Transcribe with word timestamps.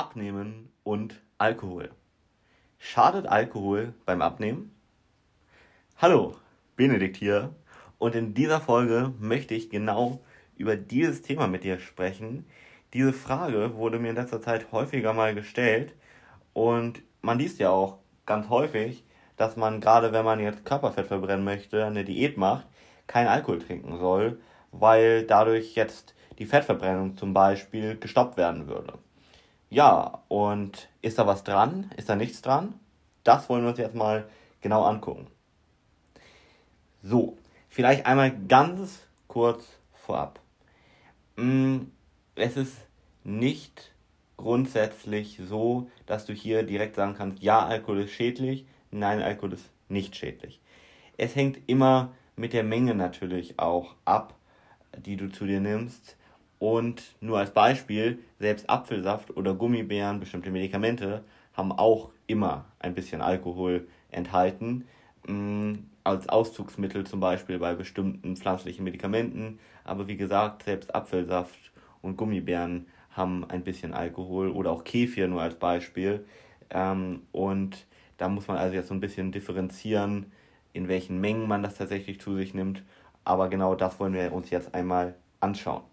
Abnehmen 0.00 0.72
und 0.82 1.20
Alkohol. 1.36 1.90
Schadet 2.78 3.26
Alkohol 3.26 3.92
beim 4.06 4.22
Abnehmen? 4.22 4.74
Hallo, 5.98 6.36
Benedikt 6.74 7.18
hier 7.18 7.54
und 7.98 8.14
in 8.14 8.32
dieser 8.32 8.62
Folge 8.62 9.12
möchte 9.18 9.52
ich 9.52 9.68
genau 9.68 10.22
über 10.56 10.74
dieses 10.76 11.20
Thema 11.20 11.48
mit 11.48 11.64
dir 11.64 11.78
sprechen. 11.78 12.46
Diese 12.94 13.12
Frage 13.12 13.74
wurde 13.74 13.98
mir 13.98 14.08
in 14.08 14.16
letzter 14.16 14.40
Zeit 14.40 14.72
häufiger 14.72 15.12
mal 15.12 15.34
gestellt 15.34 15.94
und 16.54 17.02
man 17.20 17.38
liest 17.38 17.58
ja 17.58 17.68
auch 17.68 17.98
ganz 18.24 18.48
häufig, 18.48 19.04
dass 19.36 19.58
man 19.58 19.82
gerade 19.82 20.14
wenn 20.14 20.24
man 20.24 20.40
jetzt 20.40 20.64
Körperfett 20.64 21.08
verbrennen 21.08 21.44
möchte, 21.44 21.84
eine 21.84 22.06
Diät 22.06 22.38
macht, 22.38 22.66
kein 23.06 23.28
Alkohol 23.28 23.58
trinken 23.58 23.98
soll, 23.98 24.40
weil 24.72 25.26
dadurch 25.26 25.74
jetzt 25.74 26.14
die 26.38 26.46
Fettverbrennung 26.46 27.18
zum 27.18 27.34
Beispiel 27.34 27.98
gestoppt 27.98 28.38
werden 28.38 28.66
würde. 28.66 28.98
Ja, 29.70 30.22
und 30.26 30.88
ist 31.00 31.18
da 31.18 31.26
was 31.28 31.44
dran? 31.44 31.90
Ist 31.96 32.08
da 32.08 32.16
nichts 32.16 32.42
dran? 32.42 32.74
Das 33.22 33.48
wollen 33.48 33.62
wir 33.62 33.70
uns 33.70 33.78
jetzt 33.78 33.94
mal 33.94 34.28
genau 34.60 34.82
angucken. 34.82 35.28
So, 37.02 37.38
vielleicht 37.68 38.04
einmal 38.04 38.36
ganz 38.48 39.06
kurz 39.28 39.64
vorab. 39.94 40.40
Mm, 41.36 41.82
es 42.34 42.56
ist 42.56 42.76
nicht 43.22 43.92
grundsätzlich 44.36 45.40
so, 45.40 45.88
dass 46.06 46.26
du 46.26 46.32
hier 46.32 46.64
direkt 46.64 46.96
sagen 46.96 47.14
kannst, 47.16 47.40
ja, 47.40 47.64
Alkohol 47.64 48.00
ist 48.00 48.12
schädlich, 48.12 48.66
nein, 48.90 49.22
Alkohol 49.22 49.52
ist 49.52 49.70
nicht 49.88 50.16
schädlich. 50.16 50.60
Es 51.16 51.36
hängt 51.36 51.58
immer 51.68 52.12
mit 52.34 52.54
der 52.54 52.64
Menge 52.64 52.94
natürlich 52.94 53.58
auch 53.58 53.94
ab, 54.04 54.34
die 54.96 55.16
du 55.16 55.30
zu 55.30 55.46
dir 55.46 55.60
nimmst. 55.60 56.16
Und 56.60 57.16
nur 57.22 57.38
als 57.38 57.52
Beispiel, 57.52 58.18
selbst 58.38 58.68
Apfelsaft 58.68 59.34
oder 59.34 59.54
Gummibären, 59.54 60.20
bestimmte 60.20 60.50
Medikamente 60.50 61.24
haben 61.54 61.72
auch 61.72 62.10
immer 62.26 62.66
ein 62.78 62.94
bisschen 62.94 63.22
Alkohol 63.22 63.88
enthalten. 64.10 64.86
Mm, 65.26 65.72
als 66.04 66.28
Auszugsmittel 66.28 67.06
zum 67.06 67.18
Beispiel 67.18 67.58
bei 67.58 67.74
bestimmten 67.74 68.36
pflanzlichen 68.36 68.84
Medikamenten. 68.84 69.58
Aber 69.84 70.06
wie 70.06 70.18
gesagt, 70.18 70.64
selbst 70.64 70.94
Apfelsaft 70.94 71.72
und 72.02 72.18
Gummibären 72.18 72.86
haben 73.10 73.48
ein 73.48 73.64
bisschen 73.64 73.94
Alkohol 73.94 74.50
oder 74.50 74.70
auch 74.70 74.84
Kefir 74.84 75.28
nur 75.28 75.40
als 75.40 75.54
Beispiel. 75.54 76.26
Ähm, 76.68 77.22
und 77.32 77.86
da 78.18 78.28
muss 78.28 78.48
man 78.48 78.58
also 78.58 78.74
jetzt 78.74 78.88
so 78.88 78.94
ein 78.94 79.00
bisschen 79.00 79.32
differenzieren, 79.32 80.26
in 80.74 80.88
welchen 80.88 81.22
Mengen 81.22 81.48
man 81.48 81.62
das 81.62 81.76
tatsächlich 81.76 82.20
zu 82.20 82.36
sich 82.36 82.52
nimmt. 82.52 82.82
Aber 83.24 83.48
genau 83.48 83.74
das 83.74 83.98
wollen 83.98 84.12
wir 84.12 84.30
uns 84.32 84.50
jetzt 84.50 84.74
einmal 84.74 85.14
anschauen. 85.40 85.89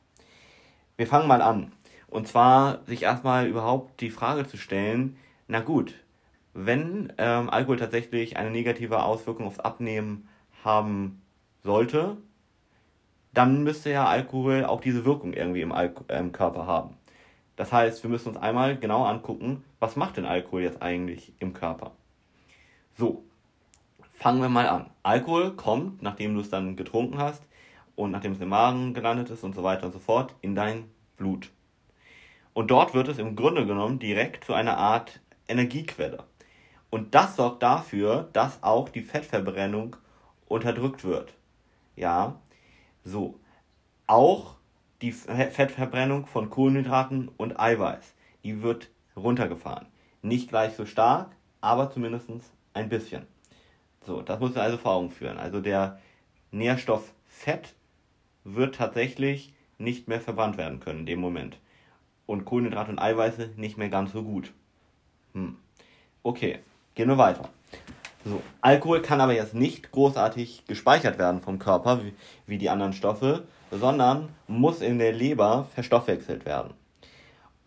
Wir 0.97 1.05
fangen 1.05 1.27
mal 1.27 1.43
an. 1.43 1.71
Und 2.07 2.27
zwar 2.27 2.83
sich 2.85 3.03
erstmal 3.03 3.47
überhaupt 3.47 4.01
die 4.01 4.09
Frage 4.09 4.47
zu 4.47 4.57
stellen, 4.57 5.17
na 5.47 5.59
gut, 5.59 5.93
wenn 6.53 7.13
ähm, 7.19 7.49
Alkohol 7.51 7.77
tatsächlich 7.77 8.35
eine 8.37 8.49
negative 8.49 9.03
Auswirkung 9.03 9.45
aufs 9.45 9.59
Abnehmen 9.59 10.27
haben 10.63 11.21
sollte, 11.63 12.17
dann 13.33 13.63
müsste 13.63 13.91
ja 13.91 14.07
Alkohol 14.07 14.65
auch 14.65 14.81
diese 14.81 15.05
Wirkung 15.05 15.33
irgendwie 15.33 15.61
im, 15.61 15.71
Al 15.71 15.93
äh, 16.07 16.17
im 16.17 16.31
Körper 16.31 16.65
haben. 16.65 16.97
Das 17.55 17.71
heißt, 17.71 18.01
wir 18.01 18.09
müssen 18.09 18.29
uns 18.29 18.37
einmal 18.37 18.77
genau 18.77 19.05
angucken, 19.05 19.63
was 19.79 19.95
macht 19.95 20.17
denn 20.17 20.25
Alkohol 20.25 20.63
jetzt 20.63 20.81
eigentlich 20.81 21.33
im 21.39 21.53
Körper? 21.53 21.91
So, 22.95 23.23
fangen 24.13 24.41
wir 24.41 24.49
mal 24.49 24.67
an. 24.67 24.89
Alkohol 25.03 25.55
kommt, 25.55 26.01
nachdem 26.01 26.33
du 26.33 26.41
es 26.41 26.49
dann 26.49 26.75
getrunken 26.75 27.19
hast, 27.19 27.43
und 27.97 28.11
nachdem 28.11 28.33
es 28.33 28.39
im 28.39 28.49
Magen 28.49 28.93
gelandet 28.93 29.31
ist 29.31 29.43
und 29.43 29.55
so 29.55 29.63
weiter 29.63 29.87
und 29.87 29.91
so 29.91 29.99
fort, 29.99 30.35
in 30.41 30.55
dein 30.55 30.85
Blut. 31.17 31.49
Und 32.53 32.71
dort 32.71 32.93
wird 32.93 33.07
es 33.07 33.17
im 33.17 33.35
Grunde 33.35 33.65
genommen 33.65 33.97
direkt 33.99 34.43
zu 34.45 34.53
einer 34.53 34.77
Art 34.77 35.19
Energiequelle. 35.47 36.23
Und 36.91 37.15
das 37.15 37.35
sorgt 37.35 37.63
dafür, 37.63 38.29
dass 38.33 38.61
auch 38.61 38.89
die 38.89 39.01
Fettverbrennung 39.01 39.95
unterdrückt 40.47 41.03
wird. 41.03 41.33
Ja, 41.95 42.39
so. 43.03 43.39
Auch 44.05 44.55
die 45.01 45.11
Fettverbrennung 45.11 46.27
von 46.27 46.49
Kohlenhydraten 46.49 47.29
und 47.35 47.59
Eiweiß, 47.59 48.13
die 48.43 48.61
wird 48.61 48.89
runtergefahren. 49.15 49.87
Nicht 50.21 50.49
gleich 50.49 50.75
so 50.75 50.85
stark, 50.85 51.35
aber 51.61 51.91
zumindest 51.91 52.29
ein 52.73 52.89
bisschen. 52.89 53.25
So, 54.05 54.21
das 54.21 54.39
muss 54.39 54.53
man 54.53 54.63
also 54.63 54.77
vor 54.77 54.93
Augen 54.93 55.11
führen. 55.11 55.37
Also 55.37 55.61
der 55.61 55.99
Nährstoff 56.51 57.11
Fett 57.27 57.75
wird 58.55 58.75
tatsächlich 58.75 59.53
nicht 59.77 60.07
mehr 60.07 60.21
verbrannt 60.21 60.57
werden 60.57 60.79
können 60.79 60.99
in 60.99 61.05
dem 61.05 61.19
Moment. 61.19 61.57
Und 62.25 62.45
Kohlenhydrate 62.45 62.91
und 62.91 62.99
Eiweiße 62.99 63.51
nicht 63.57 63.77
mehr 63.77 63.89
ganz 63.89 64.11
so 64.11 64.23
gut. 64.23 64.51
Hm. 65.33 65.57
Okay, 66.23 66.59
gehen 66.95 67.09
wir 67.09 67.17
weiter. 67.17 67.49
So, 68.25 68.41
Alkohol 68.61 69.01
kann 69.01 69.21
aber 69.21 69.33
jetzt 69.33 69.53
nicht 69.53 69.91
großartig 69.91 70.65
gespeichert 70.67 71.17
werden 71.17 71.41
vom 71.41 71.59
Körper 71.59 72.03
wie, 72.03 72.13
wie 72.45 72.57
die 72.57 72.69
anderen 72.69 72.93
Stoffe, 72.93 73.45
sondern 73.71 74.29
muss 74.47 74.81
in 74.81 74.99
der 74.99 75.13
Leber 75.13 75.67
verstoffwechselt 75.73 76.45
werden. 76.45 76.73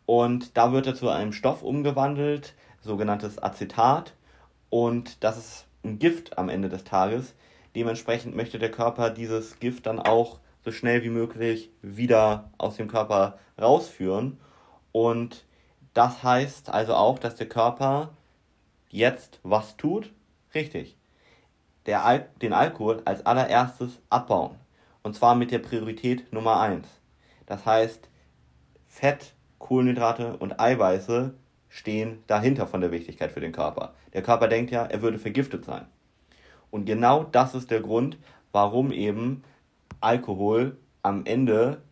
Und 0.04 0.56
da 0.56 0.72
wird 0.72 0.86
er 0.86 0.94
zu 0.94 1.08
einem 1.08 1.32
Stoff 1.32 1.62
umgewandelt, 1.62 2.54
sogenanntes 2.80 3.40
Acetat. 3.42 4.14
Und 4.68 5.22
das 5.22 5.38
ist 5.38 5.66
ein 5.84 5.98
Gift 5.98 6.36
am 6.36 6.48
Ende 6.48 6.68
des 6.68 6.84
Tages. 6.84 7.34
Dementsprechend 7.74 8.34
möchte 8.34 8.58
der 8.58 8.70
Körper 8.70 9.10
dieses 9.10 9.60
Gift 9.60 9.86
dann 9.86 10.00
auch 10.00 10.40
so 10.64 10.72
schnell 10.72 11.02
wie 11.02 11.10
möglich 11.10 11.70
wieder 11.82 12.50
aus 12.58 12.76
dem 12.76 12.88
Körper 12.88 13.38
rausführen. 13.60 14.38
Und 14.92 15.44
das 15.94 16.22
heißt 16.22 16.70
also 16.70 16.94
auch, 16.94 17.18
dass 17.18 17.36
der 17.36 17.48
Körper 17.48 18.10
jetzt 18.88 19.40
was 19.42 19.76
tut? 19.76 20.12
Richtig. 20.54 20.96
Der 21.86 22.04
Al 22.04 22.28
den 22.42 22.52
Alkohol 22.52 23.02
als 23.04 23.24
allererstes 23.24 24.00
abbauen. 24.10 24.56
Und 25.02 25.14
zwar 25.14 25.34
mit 25.34 25.50
der 25.50 25.60
Priorität 25.60 26.32
Nummer 26.32 26.60
1. 26.60 26.86
Das 27.46 27.64
heißt, 27.64 28.08
Fett, 28.86 29.34
Kohlenhydrate 29.58 30.36
und 30.36 30.60
Eiweiße 30.60 31.34
stehen 31.68 32.22
dahinter 32.26 32.66
von 32.66 32.80
der 32.80 32.90
Wichtigkeit 32.90 33.32
für 33.32 33.40
den 33.40 33.52
Körper. 33.52 33.94
Der 34.12 34.22
Körper 34.22 34.48
denkt 34.48 34.72
ja, 34.72 34.84
er 34.84 35.00
würde 35.00 35.18
vergiftet 35.18 35.64
sein. 35.64 35.86
Und 36.70 36.84
genau 36.84 37.24
das 37.24 37.54
ist 37.54 37.70
der 37.70 37.80
Grund, 37.80 38.18
warum 38.52 38.92
eben 38.92 39.42
Alkohol 40.00 40.76
am 41.02 41.24
Ende 41.24 41.82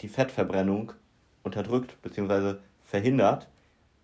die 0.00 0.08
Fettverbrennung 0.08 0.92
unterdrückt 1.42 2.00
bzw. 2.02 2.56
verhindert, 2.82 3.48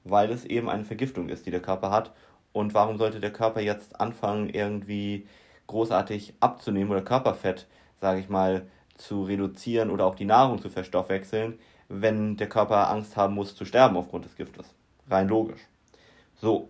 weil 0.05 0.31
es 0.31 0.45
eben 0.45 0.69
eine 0.69 0.85
Vergiftung 0.85 1.29
ist, 1.29 1.47
die 1.47 1.51
der 1.51 1.63
Körper 1.63 1.91
hat. 1.91 2.13
Und 2.53 2.75
warum 2.75 2.99
sollte 2.99 3.21
der 3.21 3.33
Körper 3.33 3.61
jetzt 3.61 4.01
anfangen, 4.01 4.49
irgendwie 4.49 5.27
großartig 5.67 6.35
abzunehmen 6.41 6.91
oder 6.91 7.03
Körperfett, 7.03 7.67
sage 8.01 8.21
ich 8.21 8.29
mal, 8.29 8.67
zu 8.97 9.25
reduzieren 9.25 9.91
oder 9.91 10.05
auch 10.05 10.15
die 10.15 10.25
Nahrung 10.25 10.61
zu 10.61 10.69
verstoffwechseln, 10.69 11.59
wenn 11.89 12.37
der 12.37 12.49
Körper 12.49 12.91
Angst 12.91 13.17
haben 13.17 13.35
muss 13.35 13.55
zu 13.55 13.65
sterben 13.65 13.97
aufgrund 13.97 14.25
des 14.25 14.37
Giftes? 14.37 14.67
Rein 15.09 15.29
logisch. 15.29 15.61
So, 16.41 16.69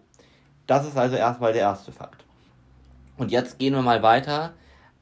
das 0.66 0.86
ist 0.86 0.96
also 0.96 1.16
erstmal 1.16 1.52
der 1.52 1.62
erste 1.62 1.92
Fakt. 1.92 2.24
Und 3.16 3.30
jetzt 3.30 3.58
gehen 3.58 3.74
wir 3.74 3.82
mal 3.82 4.02
weiter 4.02 4.54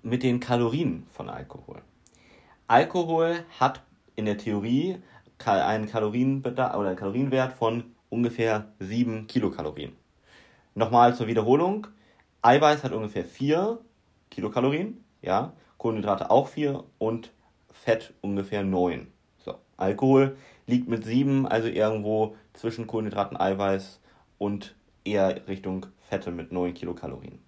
mit 0.03 0.22
den 0.22 0.41
Kalorien 0.41 1.06
von 1.10 1.28
Alkohol. 1.28 1.82
Alkohol 2.66 3.44
hat 3.59 3.82
in 4.16 4.26
der 4.26 4.38
Theorie 4.38 4.98
einen 5.44 5.86
Kalorienbedarf 5.86 6.76
oder 6.76 6.88
einen 6.88 6.98
Kalorienwert 6.98 7.53
von 7.53 7.84
ungefähr 8.10 8.72
7 8.78 9.26
Kilokalorien. 9.26 9.92
Nochmal 10.75 11.14
zur 11.14 11.26
Wiederholung. 11.26 11.87
Eiweiß 12.42 12.84
hat 12.84 12.92
ungefähr 12.92 13.25
4 13.25 13.78
Kilokalorien, 14.31 15.03
ja, 15.22 15.53
Kohlenhydrate 15.78 16.31
auch 16.31 16.48
4 16.48 16.84
und 16.98 17.32
Fett 17.72 18.14
ungefähr 18.20 18.62
9. 18.62 19.08
So, 19.38 19.54
Alkohol 19.76 20.37
liegt 20.66 20.88
mit 20.88 21.04
7, 21.04 21.47
also 21.47 21.69
irgendwo 21.69 22.37
zwischen 22.53 22.87
Kohlenhydraten, 22.87 23.38
Eiweiß 23.38 24.00
und 24.38 24.75
eher 25.05 25.46
Richtung 25.49 25.87
Fette 26.00 26.31
mit 26.31 26.52
9 26.52 26.75
Kilokalorien 26.75 27.40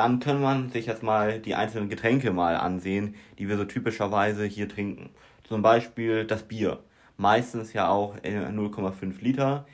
dann 0.00 0.18
kann 0.18 0.40
man 0.40 0.70
sich 0.70 0.86
jetzt 0.86 1.02
mal 1.02 1.40
die 1.40 1.54
einzelnen 1.54 1.90
Getränke 1.90 2.30
mal 2.30 2.56
ansehen, 2.56 3.16
die 3.38 3.50
wir 3.50 3.58
so 3.58 3.66
typischerweise 3.66 4.46
hier 4.46 4.66
trinken. 4.66 5.10
Zum 5.44 5.60
Beispiel 5.60 6.24
das 6.24 6.44
Bier. 6.44 6.78
Meistens 7.18 7.74
ja 7.74 7.90
auch 7.90 8.16
0,5 8.16 9.20
Liter. 9.20 9.66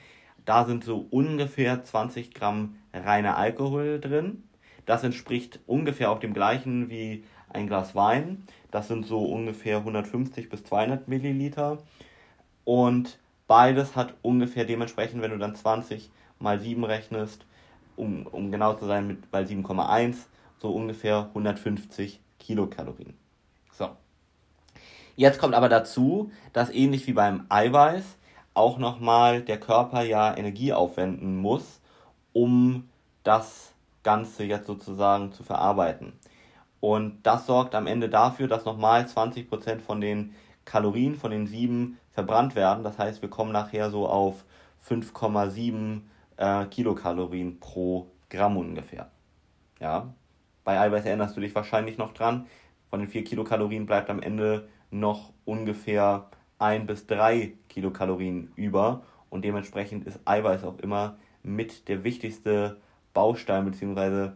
Da 0.44 0.64
sind 0.64 0.82
so 0.82 1.06
ungefähr 1.11 1.84
20 1.84 2.34
Gramm 2.34 2.75
reiner 2.93 3.37
Alkohol 3.37 4.00
drin. 4.00 4.43
Das 4.84 5.05
entspricht 5.05 5.61
ungefähr 5.69 6.11
auch 6.11 6.19
dem 6.19 6.34
gleichen 6.34 6.90
wie 6.90 7.22
ein 7.49 7.69
Glas 7.69 7.94
Wein. 7.94 8.43
Das 8.72 8.88
sind 8.88 9.06
so 9.06 9.25
ungefähr 9.26 9.76
150 9.76 10.49
bis 10.49 10.64
200 10.64 11.06
Milliliter. 11.06 11.79
Und 12.64 13.20
beides 13.46 13.94
hat 13.94 14.14
ungefähr 14.22 14.64
dementsprechend, 14.64 15.22
wenn 15.22 15.31
du 15.31 15.38
dann 15.38 15.55
20 15.55 16.11
mal 16.40 16.58
7 16.58 16.82
rechnest, 16.82 17.45
um, 17.96 18.26
um 18.26 18.50
genau 18.50 18.75
zu 18.75 18.87
sein, 18.87 19.06
mit 19.06 19.31
bei 19.31 19.43
7,1 19.43 20.16
so 20.58 20.70
ungefähr 20.70 21.26
150 21.28 22.20
Kilokalorien. 22.38 23.14
So. 23.72 23.90
Jetzt 25.16 25.38
kommt 25.38 25.54
aber 25.54 25.69
dazu, 25.69 26.31
dass 26.52 26.70
ähnlich 26.70 27.06
wie 27.06 27.12
beim 27.12 27.46
Eiweiß 27.48 28.16
auch 28.54 28.78
nochmal 28.78 29.43
der 29.43 29.60
Körper 29.60 30.02
ja 30.02 30.37
Energie 30.37 30.72
aufwenden 30.72 31.37
muss, 31.37 31.81
um 32.32 32.88
das 33.22 33.72
Ganze 34.02 34.44
jetzt 34.44 34.66
sozusagen 34.66 35.32
zu 35.32 35.43
verarbeiten. 35.43 36.12
Und 36.81 37.22
das 37.22 37.46
sorgt 37.46 37.75
am 37.75 37.87
Ende 37.87 38.08
dafür, 38.08 38.48
dass 38.48 38.64
nochmal 38.64 39.02
20% 39.02 39.81
von 39.81 40.00
den 40.00 40.34
Kalorien, 40.64 41.16
von 41.16 41.31
den 41.31 41.46
7 41.46 41.98
verbrannt 42.12 42.54
werden. 42.54 42.84
Das 42.84 42.98
heißt, 42.98 43.22
wir 43.22 43.31
kommen 43.31 43.52
nachher 43.52 43.90
so 43.90 44.08
auf 44.08 44.44
5,7 44.88 46.02
äh, 46.37 46.67
Kilokalorien 46.67 47.61
pro 47.61 48.11
Gramm 48.31 48.56
ungefähr. 48.56 49.11
Ja, 49.81 50.15
bei 50.65 50.81
Eiweiß 50.81 51.05
erinnerst 51.05 51.37
du 51.37 51.41
dich 51.41 51.55
wahrscheinlich 51.55 51.99
noch 51.99 52.12
dran. 52.12 52.47
Von 52.91 53.00
den 53.00 53.09
4 53.09 53.25
Kilokalorien 53.25 53.87
bleibt 53.87 54.11
am 54.11 54.21
Ende 54.21 54.69
noch 54.91 55.33
ungefähr 55.44 56.29
1 56.59 56.87
bis 56.87 57.06
3 57.06 57.53
Kilokalorien 57.69 58.53
über. 58.56 59.03
Und 59.31 59.44
dementsprechend 59.44 60.06
ist 60.06 60.21
Eiweiß 60.25 60.65
auch 60.65 60.79
immer 60.79 61.17
mit 61.43 61.88
der 61.88 62.05
wichtigste 62.05 62.79
Baustein 63.12 63.65
bzw. 63.65 64.31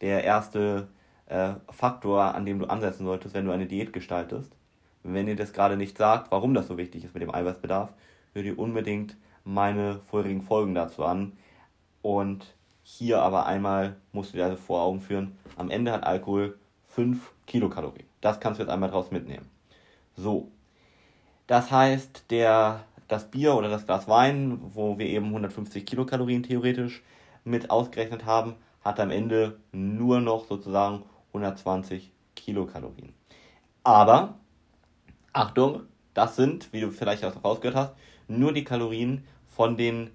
der 0.00 0.24
erste 0.24 0.88
äh, 1.26 1.54
Faktor, 1.70 2.34
an 2.34 2.46
dem 2.46 2.58
du 2.58 2.66
ansetzen 2.66 3.04
solltest, 3.04 3.34
wenn 3.34 3.44
du 3.44 3.52
eine 3.52 3.66
Diät 3.66 3.92
gestaltest. 3.92 4.52
Wenn 5.02 5.28
ihr 5.28 5.36
das 5.36 5.52
gerade 5.52 5.76
nicht 5.76 5.96
sagt, 5.96 6.32
warum 6.32 6.54
das 6.54 6.66
so 6.66 6.78
wichtig 6.78 7.04
ist 7.04 7.14
mit 7.14 7.22
dem 7.22 7.34
Eiweißbedarf, 7.34 7.92
hört 8.32 8.46
ihr 8.46 8.58
unbedingt 8.58 9.16
meine 9.44 10.00
vorherigen 10.10 10.42
Folgen 10.42 10.74
dazu 10.74 11.04
an. 11.04 11.32
Und 12.06 12.54
hier 12.84 13.20
aber 13.20 13.46
einmal 13.46 13.96
musst 14.12 14.32
du 14.32 14.36
dir 14.36 14.44
also 14.44 14.56
vor 14.56 14.80
Augen 14.80 15.00
führen, 15.00 15.36
am 15.56 15.70
Ende 15.70 15.90
hat 15.90 16.04
Alkohol 16.04 16.56
5 16.84 17.32
Kilokalorien. 17.48 18.06
Das 18.20 18.38
kannst 18.38 18.60
du 18.60 18.62
jetzt 18.62 18.70
einmal 18.70 18.90
draus 18.90 19.10
mitnehmen. 19.10 19.50
So. 20.14 20.52
Das 21.48 21.72
heißt, 21.72 22.26
der, 22.30 22.84
das 23.08 23.28
Bier 23.28 23.56
oder 23.56 23.68
das 23.68 23.86
Glas 23.86 24.06
Wein, 24.06 24.60
wo 24.72 25.00
wir 25.00 25.06
eben 25.06 25.26
150 25.26 25.84
Kilokalorien 25.84 26.44
theoretisch 26.44 27.02
mit 27.42 27.70
ausgerechnet 27.70 28.24
haben, 28.24 28.54
hat 28.84 29.00
am 29.00 29.10
Ende 29.10 29.58
nur 29.72 30.20
noch 30.20 30.46
sozusagen 30.46 31.02
120 31.30 32.12
Kilokalorien. 32.36 33.14
Aber, 33.82 34.38
Achtung, 35.32 35.82
das 36.14 36.36
sind, 36.36 36.72
wie 36.72 36.82
du 36.82 36.92
vielleicht 36.92 37.24
auch 37.24 37.42
rausgehört 37.42 37.76
hast, 37.76 37.94
nur 38.28 38.52
die 38.52 38.62
Kalorien 38.62 39.24
von, 39.48 39.76
den, 39.76 40.12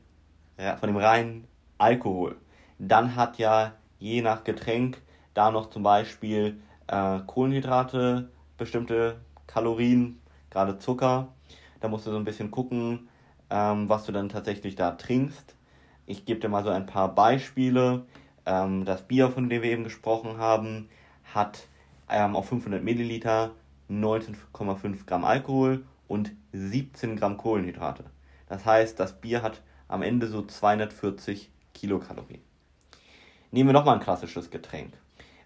von 0.56 0.88
dem 0.88 0.96
reinen 0.96 1.51
Alkohol. 1.82 2.36
Dann 2.78 3.16
hat 3.16 3.40
ja 3.40 3.74
je 4.00 4.22
nach 4.22 4.44
Getränk 4.44 5.02
da 5.34 5.52
noch 5.52 5.70
zum 5.70 5.84
Beispiel 5.84 6.62
äh, 6.88 7.20
Kohlenhydrate, 7.26 8.30
bestimmte 8.58 9.20
Kalorien, 9.48 10.22
gerade 10.52 10.78
Zucker. 10.78 11.30
Da 11.80 11.88
musst 11.88 12.06
du 12.06 12.12
so 12.12 12.18
ein 12.18 12.26
bisschen 12.26 12.52
gucken, 12.52 13.10
ähm, 13.50 13.90
was 13.90 14.06
du 14.06 14.12
dann 14.12 14.30
tatsächlich 14.30 14.76
da 14.76 14.92
trinkst. 14.92 15.56
Ich 16.06 16.26
gebe 16.26 16.40
dir 16.40 16.50
mal 16.50 16.64
so 16.64 16.70
ein 16.70 16.86
paar 16.86 17.16
Beispiele. 17.16 18.06
Ähm, 18.46 18.86
das 18.86 19.08
Bier, 19.08 19.30
von 19.30 19.50
dem 19.50 19.64
wir 19.64 19.72
eben 19.72 19.84
gesprochen 19.84 20.38
haben, 20.38 20.88
hat 21.34 21.68
ähm, 22.10 22.36
auf 22.36 22.50
500 22.50 22.84
Milliliter 22.84 23.52
19,5 23.90 25.06
Gramm 25.06 25.24
Alkohol 25.24 25.84
und 26.08 26.32
17 26.54 27.16
Gramm 27.16 27.38
Kohlenhydrate. 27.38 28.04
Das 28.48 28.66
heißt, 28.66 29.00
das 29.00 29.20
Bier 29.20 29.42
hat 29.42 29.62
am 29.88 30.02
Ende 30.02 30.28
so 30.28 30.44
240 30.44 31.50
Kilokalorien. 31.74 32.42
Nehmen 33.52 33.70
wir 33.70 33.74
nochmal 33.74 33.96
ein 33.96 34.04
klassisches 34.04 34.50
Getränk. 34.50 34.94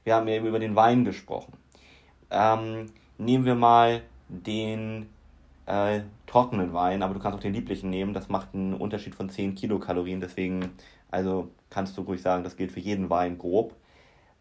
Wir 0.04 0.16
haben 0.16 0.28
eben 0.28 0.46
über 0.46 0.60
den 0.60 0.76
Wein 0.76 1.06
gesprochen. 1.06 1.54
Ähm, 2.30 2.88
nehmen 3.18 3.46
wir 3.46 3.56
mal 3.56 4.02
den 4.30 5.10
äh, 5.66 6.02
trockenen 6.28 6.74
Wein, 6.74 7.02
aber 7.02 7.14
du 7.14 7.20
kannst 7.20 7.38
auch 7.38 7.42
den 7.42 7.54
lieblichen 7.54 7.90
nehmen. 7.90 8.14
Das 8.14 8.30
macht 8.30 8.54
einen 8.54 8.74
Unterschied 8.76 9.16
von 9.16 9.30
10 9.30 9.56
Kilokalorien. 9.56 10.20
Deswegen, 10.20 10.72
also 11.10 11.50
kannst 11.70 11.98
du 11.98 12.02
ruhig 12.02 12.22
sagen, 12.22 12.44
das 12.44 12.58
gilt 12.58 12.72
für 12.72 12.80
jeden 12.80 13.10
Wein 13.10 13.38
grob. 13.38 13.74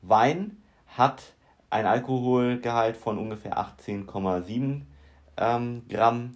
Wein 0.02 0.58
hat 0.86 1.22
ein 1.70 1.86
Alkoholgehalt 1.86 2.96
von 2.96 3.18
ungefähr 3.18 3.58
18,7 3.58 4.82
ähm, 5.36 5.82
Gramm 5.88 6.32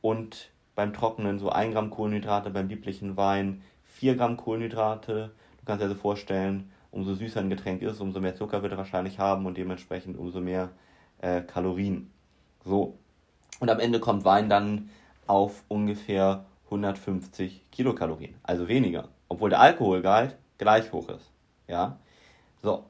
und 0.00 0.50
beim 0.74 0.92
Trockenen 0.92 1.38
so 1.38 1.50
1 1.50 1.74
Gramm 1.74 1.90
Kohlenhydrate, 1.90 2.50
beim 2.50 2.68
lieblichen 2.68 3.16
Wein 3.16 3.62
4 3.98 4.14
Gramm 4.16 4.36
Kohlenhydrate. 4.36 5.32
Du 5.58 5.64
kannst 5.66 5.80
dir 5.80 5.88
also 5.88 5.96
vorstellen, 5.98 6.70
umso 6.92 7.14
süßer 7.14 7.40
ein 7.40 7.50
Getränk 7.50 7.82
ist, 7.82 8.00
umso 8.00 8.20
mehr 8.20 8.36
Zucker 8.36 8.62
wird 8.62 8.72
er 8.72 8.78
wahrscheinlich 8.78 9.18
haben 9.18 9.44
und 9.44 9.56
dementsprechend 9.56 10.16
umso 10.16 10.40
mehr 10.40 10.70
äh, 11.20 11.40
Kalorien. 11.40 12.10
So. 12.64 12.96
Und 13.58 13.70
am 13.70 13.80
Ende 13.80 13.98
kommt 13.98 14.24
Wein 14.24 14.48
dann 14.48 14.90
auf 15.26 15.64
ungefähr 15.66 16.44
150 16.66 17.64
Kilokalorien, 17.72 18.36
also 18.44 18.68
weniger, 18.68 19.08
obwohl 19.28 19.50
der 19.50 19.60
Alkoholgehalt 19.60 20.36
gleich 20.58 20.92
hoch 20.92 21.08
ist. 21.08 21.32
Ja. 21.66 21.98
So. 22.62 22.84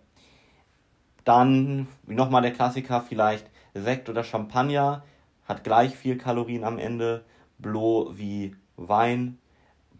Dann 1.24 1.88
nochmal 2.06 2.42
der 2.42 2.52
Klassiker 2.52 3.00
vielleicht 3.00 3.46
Sekt 3.72 4.10
oder 4.10 4.24
Champagner 4.24 5.04
hat 5.46 5.64
gleich 5.64 5.96
viel 5.96 6.18
Kalorien 6.18 6.64
am 6.64 6.78
Ende 6.78 7.24
Blo 7.58 8.12
wie 8.14 8.54
Wein, 8.76 9.38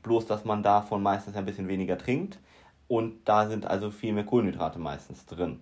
bloß 0.03 0.27
dass 0.27 0.45
man 0.45 0.62
davon 0.62 1.03
meistens 1.03 1.37
ein 1.37 1.45
bisschen 1.45 1.69
weniger 1.69 1.99
trinkt 1.99 2.39
und 2.89 3.29
da 3.29 3.49
sind 3.49 3.67
also 3.67 3.91
viel 3.91 4.12
mehr 4.12 4.25
Kohlenhydrate 4.25 4.79
meistens 4.79 5.27
drin. 5.27 5.61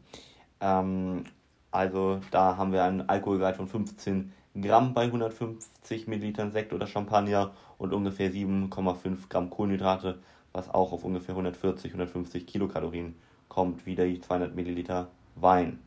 Ähm, 0.61 1.25
also 1.71 2.21
da 2.31 2.57
haben 2.57 2.73
wir 2.73 2.85
einen 2.85 3.09
Alkoholgehalt 3.09 3.57
von 3.57 3.69
15 3.69 4.33
Gramm 4.61 4.95
bei 4.95 5.05
150 5.05 6.07
Millilitern 6.07 6.53
Sekt 6.53 6.73
oder 6.73 6.87
Champagner 6.87 7.53
und 7.77 7.93
ungefähr 7.93 8.33
7,5 8.33 9.29
Gramm 9.29 9.51
Kohlenhydrate, 9.51 10.19
was 10.53 10.73
auch 10.73 10.93
auf 10.93 11.05
ungefähr 11.05 11.35
140, 11.35 11.91
150 11.91 12.47
Kilokalorien 12.47 13.17
kommt, 13.49 13.85
wie 13.85 13.95
die 13.95 14.21
200 14.21 14.55
Milliliter 14.55 15.09
Wein. 15.35 15.81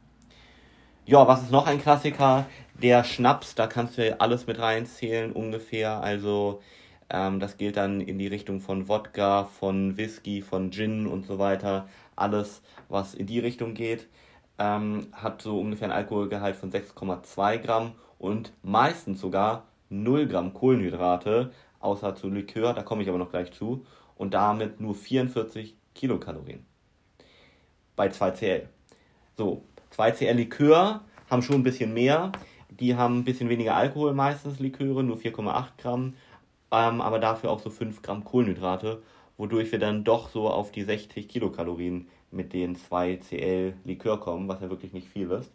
Ja, 1.06 1.28
was 1.28 1.42
ist 1.42 1.51
noch 1.51 1.66
ein 1.66 1.81
Klassiker? 1.81 2.46
Der 2.75 3.04
Schnaps, 3.04 3.56
da 3.56 3.66
kannst 3.66 3.98
du 3.98 4.22
alles 4.22 4.46
mit 4.46 4.60
reinzählen 4.60 5.31
ungefähr. 5.31 6.01
Also 6.01 6.62
ähm, 7.10 7.40
das 7.40 7.58
gilt 7.58 7.78
dann 7.78 8.02
in 8.02 8.20
die 8.20 8.28
Richtung 8.28 8.60
von 8.60 8.88
Wodka, 8.88 9.46
von 9.46 9.98
Whisky, 9.98 10.42
von 10.42 10.72
Gin 10.72 11.08
und 11.08 11.26
so 11.26 11.40
weiter. 11.40 11.88
Alles, 12.16 12.62
was 12.88 13.14
in 13.14 13.28
die 13.28 13.40
Richtung 13.40 13.74
geht, 13.74 14.08
ähm, 14.58 15.08
hat 15.14 15.42
so 15.42 15.60
ungefähr 15.60 15.88
einen 15.88 15.98
Alkoholgehalt 15.98 16.56
von 16.56 16.72
6,2 16.72 17.58
Gramm 17.60 17.94
und 18.18 18.54
meistens 18.62 19.22
sogar 19.22 19.66
0 19.90 20.28
Gramm 20.28 20.54
Kohlenhydrate, 20.54 21.52
außer 21.80 22.16
zu 22.16 22.30
Likör, 22.30 22.74
da 22.74 22.84
komme 22.84 23.02
ich 23.02 23.10
aber 23.10 23.18
noch 23.18 23.32
gleich 23.32 23.52
zu, 23.52 23.86
und 24.16 24.34
damit 24.34 24.82
nur 24.82 24.96
44 24.96 25.75
Kilokalorien 25.96 26.66
bei 27.96 28.08
2CL. 28.08 28.63
So, 29.36 29.63
2CL 29.96 30.34
Likör 30.34 31.01
haben 31.30 31.42
schon 31.42 31.58
ein 31.58 31.63
bisschen 31.63 31.94
mehr. 31.94 32.32
Die 32.70 32.96
haben 32.96 33.20
ein 33.20 33.24
bisschen 33.25 33.50
weniger 33.50 33.75
Alkohol 33.75 34.13
meistens, 34.13 34.60
Liköre, 34.60 35.04
nur 35.04 35.18
4,8 35.18 35.66
Gramm, 35.78 36.13
ähm, 36.72 37.02
aber 37.02 37.20
dafür 37.20 37.52
auch 37.52 37.60
so 37.60 37.70
5 37.70 38.02
Gramm 38.02 38.24
Kohlenhydrate, 38.24 39.02
wodurch 39.38 39.72
wir 39.72 39.80
dann 39.80 40.04
doch 40.04 40.30
so 40.30 40.50
auf 40.50 40.72
die 40.72 40.84
60 40.84 41.28
Kilokalorien 41.28 42.08
mit 42.32 42.54
den 42.54 42.76
2CL 42.76 43.74
Likör 43.84 44.20
kommen, 44.20 44.48
was 44.48 44.62
ja 44.62 44.70
wirklich 44.70 44.94
nicht 44.94 45.08
viel 45.08 45.32
ist. 45.32 45.52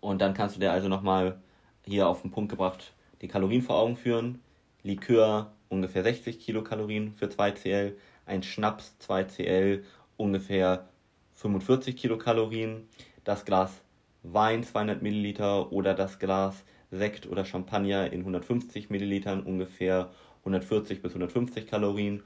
Und 0.00 0.20
dann 0.20 0.34
kannst 0.34 0.56
du 0.56 0.60
dir 0.60 0.72
also 0.72 0.88
nochmal 0.88 1.40
hier 1.84 2.08
auf 2.08 2.22
den 2.22 2.30
Punkt 2.30 2.50
gebracht 2.50 2.92
die 3.20 3.28
Kalorien 3.28 3.62
vor 3.62 3.76
Augen 3.76 3.96
führen. 3.96 4.40
Likör 4.82 5.52
ungefähr 5.68 6.02
60 6.02 6.40
Kilokalorien 6.40 7.12
für 7.14 7.26
2CL, 7.26 7.92
ein 8.26 8.42
Schnaps 8.42 8.96
2CL 9.06 9.82
ungefähr 10.16 10.88
45 11.34 11.96
Kilokalorien, 11.96 12.88
das 13.24 13.44
Glas 13.44 13.82
Wein 14.22 14.62
200 14.64 15.02
Milliliter 15.02 15.72
oder 15.72 15.94
das 15.94 16.18
Glas 16.18 16.64
Sekt 16.90 17.26
oder 17.28 17.44
Champagner 17.44 18.12
in 18.12 18.20
150 18.20 18.90
Millilitern 18.90 19.42
ungefähr 19.42 20.10
140 20.40 21.02
bis 21.02 21.12
150 21.12 21.66
Kalorien 21.66 22.22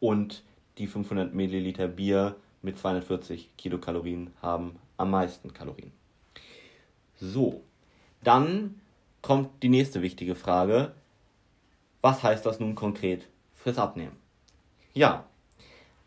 und 0.00 0.42
die 0.78 0.86
500 0.86 1.34
Milliliter 1.34 1.88
Bier 1.88 2.36
mit 2.62 2.78
240 2.78 3.50
Kilokalorien 3.56 4.30
haben 4.40 4.76
am 4.96 5.10
meisten 5.10 5.52
Kalorien. 5.52 5.92
So, 7.16 7.62
dann 8.22 8.80
kommt 9.22 9.62
die 9.62 9.68
nächste 9.68 10.02
wichtige 10.02 10.34
Frage. 10.34 10.92
Was 12.00 12.22
heißt 12.22 12.46
das 12.46 12.60
nun 12.60 12.74
konkret 12.74 13.28
fürs 13.54 13.78
Abnehmen? 13.78 14.16
Ja, 14.94 15.26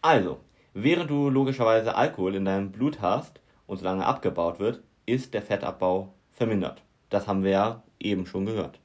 also, 0.02 0.40
Während 0.74 1.10
du 1.10 1.30
logischerweise 1.30 1.96
Alkohol 1.96 2.36
in 2.36 2.46
deinem 2.46 2.72
Blut 2.72 3.02
hast 3.02 3.40
und 3.66 3.78
solange 3.78 4.06
abgebaut 4.06 4.60
wird, 4.60 4.82
ist 5.10 5.34
der 5.34 5.42
Fettabbau 5.42 6.14
vermindert. 6.32 6.82
Das 7.10 7.28
haben 7.28 7.44
wir 7.44 7.52
ja 7.52 7.84
eben 8.00 8.26
schon 8.26 8.46
gehört. 8.46 8.80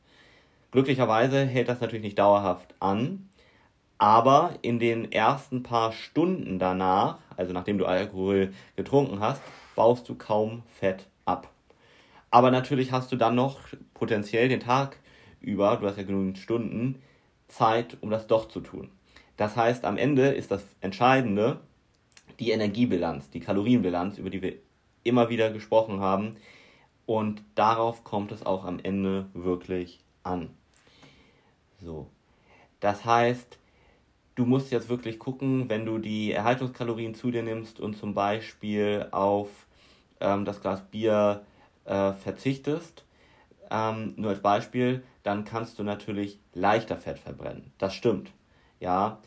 Glücklicherweise 0.71 1.45
hält 1.45 1.69
das 1.69 1.81
natürlich 1.81 2.04
nicht 2.04 2.19
dauerhaft 2.19 2.75
an, 2.81 3.28
aber 3.99 4.54
in 4.62 4.78
den 4.78 5.12
ersten 5.12 5.62
paar 5.62 5.93
Stunden 5.93 6.59
danach, 6.59 7.19
also 7.37 7.52
nachdem 7.52 7.78
du 7.78 7.87
Alkohol 7.87 8.52
getrunken 8.76 9.21
hast, 9.21 9.40
baust 9.76 10.09
du 10.09 10.14
kaum 10.14 10.62
Fett 10.78 11.07
ab. 11.25 11.49
Aber 12.31 12.50
natürlich 12.50 12.90
hast 12.90 13.12
du 13.12 13.16
dann 13.16 13.37
noch 13.37 13.61
potenziell 13.95 14.49
den 14.49 14.61
Tag 14.61 14.99
über, 15.40 15.76
du 15.76 15.87
hast 15.87 15.97
ja 15.97 16.02
genügend 16.02 16.38
Stunden, 16.38 17.00
Zeit, 17.47 17.97
um 18.00 18.11
das 18.11 18.26
doch 18.26 18.49
zu 18.49 18.61
tun. 18.61 18.90
Das 19.37 19.57
heißt, 19.57 19.85
am 19.85 19.97
Ende 19.97 20.28
ist 20.28 20.50
das 20.50 20.64
Entscheidende 20.81 21.61
die 22.40 22.50
Energiebilanz, 22.50 23.31
die 23.31 23.40
Kalorienbilanz, 23.40 24.19
über 24.19 24.31
die 24.31 24.43
wir 24.43 24.54
immer 25.04 25.28
wieder 25.28 25.50
gesprochen 25.50 26.00
haben. 26.00 26.37
Und 27.06 27.42
darauf 27.54 28.02
kommt 28.02 28.32
es 28.32 28.44
auch 28.44 28.64
am 28.64 28.80
Ende 28.82 29.26
wirklich 29.34 30.00
an. 30.23 30.50
So. 31.80 32.08
Das 32.80 33.04
heißt, 33.04 33.58
du 34.34 34.46
musst 34.46 34.73
jetzt 34.73 34.88
wirklich 34.88 35.18
gucken, 35.18 35.68
wenn 35.68 35.87
du 35.87 35.99
die 35.99 36.32
Erhaltungskalorien 36.32 37.14
zu 37.14 37.30
dir 37.30 37.42
nimmst 37.42 37.80
und 37.80 37.96
zum 37.96 38.14
Beispiel 38.14 39.06
auf 39.11 39.49
ähm, 40.20 40.44
das 40.44 40.61
Glas 40.61 40.82
Bier 40.90 41.44
äh, 41.84 42.12
verzichtest, 42.12 43.04
ähm, 43.70 44.14
nur 44.16 44.30
als 44.30 44.40
Beispiel, 44.40 45.02
dann 45.23 45.44
kannst 45.44 45.78
du 45.78 45.82
natürlich 45.82 46.38
leichter 46.52 46.96
Fett 46.96 47.18
verbrennen. 47.18 47.73
Das 47.78 47.94
stimmt. 47.94 48.32
Ja, 48.80 49.18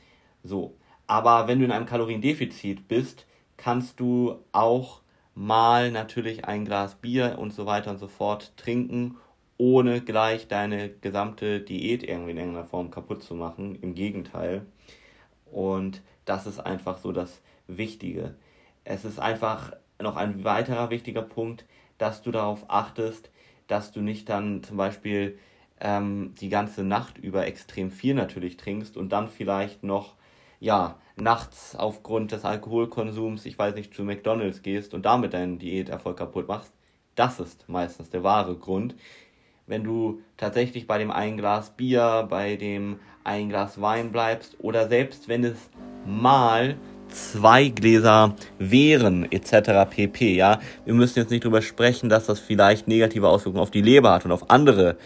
so. 0.43 0.75
Aber 1.07 1.47
wenn 1.47 1.59
du 1.59 1.65
in 1.65 1.71
einem 1.71 1.85
Kaloriendefizit 1.85 2.87
bist, 2.87 3.25
kannst 3.55 3.99
du 3.99 4.39
auch 4.51 5.01
mal 5.37 5.91
natürlich 5.91 6.45
ein 6.45 6.65
Glas 6.65 6.95
Bier 6.95 7.37
und 7.37 7.53
so 7.53 7.67
weiter 7.67 7.91
und 7.91 7.99
so 7.99 8.07
fort 8.07 8.57
trinken, 8.57 9.17
ohne 9.57 10.01
gleich 10.01 10.47
deine 10.47 10.89
gesamte 10.89 11.61
Diät 11.61 12.03
irgendwie 12.03 12.31
in 12.31 12.37
irgendeiner 12.37 12.65
Form 12.65 12.89
kaputt 12.89 13.21
zu 13.23 13.35
machen. 13.35 13.75
Im 13.81 13.93
Gegenteil. 13.93 14.65
Und 15.45 16.01
das 16.25 16.47
ist 16.47 16.59
einfach 16.59 16.97
so 16.97 17.11
das 17.11 17.41
Wichtige. 17.67 18.35
Es 18.83 19.05
ist 19.05 19.19
einfach 19.19 19.73
noch 20.01 20.15
ein 20.15 20.43
weiterer 20.43 20.89
wichtiger 20.89 21.21
Punkt, 21.21 21.65
dass 21.99 22.23
du 22.23 22.31
darauf 22.31 22.65
achtest, 22.69 23.29
dass 23.67 23.91
du 23.91 24.01
nicht 24.01 24.29
dann 24.29 24.63
zum 24.63 24.77
Beispiel 24.77 25.37
ähm, 25.79 26.33
die 26.41 26.49
ganze 26.49 26.83
Nacht 26.83 27.19
über 27.19 27.45
extrem 27.45 27.91
viel 27.91 28.15
natürlich 28.15 28.57
trinkst 28.57 28.97
und 28.97 29.09
dann 29.09 29.29
vielleicht 29.29 29.83
noch 29.83 30.15
ja, 30.59 30.95
nachts 31.15 31.75
aufgrund 31.75 32.31
des 32.31 32.45
Alkoholkonsums, 32.45 33.45
ich 33.45 33.57
weiß 33.57 33.75
nicht, 33.75 33.93
zu 33.93 34.03
McDonalds 34.03 34.61
gehst 34.61 34.93
und 34.93 35.05
damit 35.05 35.33
deinen 35.33 35.59
Diäterfolg 35.59 36.17
kaputt 36.17 36.47
machst, 36.47 36.71
das 37.15 37.39
ist 37.39 37.67
meistens 37.67 38.09
der 38.09 38.23
wahre 38.23 38.55
Grund. 38.55 38.95
Wenn 39.65 39.83
du 39.83 40.21
tatsächlich 40.37 40.87
bei 40.87 40.97
dem 40.97 41.11
ein 41.11 41.35
Glas 41.37 41.71
Bier, 41.71 42.25
bei 42.29 42.55
dem 42.55 42.99
ein 43.23 43.49
Glas 43.49 43.81
Wein 43.81 44.11
bleibst 44.11 44.55
oder 44.59 44.87
selbst 44.87 45.27
wenn 45.27 45.43
es 45.43 45.69
mal 46.05 46.77
zwei 47.09 47.67
Gläser 47.69 48.35
wären 48.59 49.29
etc. 49.31 49.89
pp. 49.89 50.35
Ja, 50.35 50.59
wir 50.85 50.93
müssen 50.93 51.19
jetzt 51.19 51.31
nicht 51.31 51.43
drüber 51.43 51.61
sprechen, 51.61 52.09
dass 52.09 52.27
das 52.27 52.39
vielleicht 52.39 52.87
negative 52.87 53.27
Auswirkungen 53.27 53.61
auf 53.61 53.71
die 53.71 53.81
Leber 53.81 54.11
hat 54.11 54.25
und 54.25 54.31
auf 54.31 54.49
andere 54.49 54.97